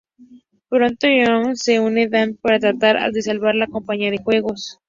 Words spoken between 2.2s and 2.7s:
para